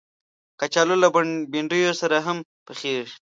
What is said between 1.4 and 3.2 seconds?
بنډیو سره هم پخېږي